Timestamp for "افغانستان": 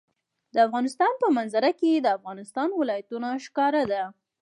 0.67-1.11, 2.17-2.69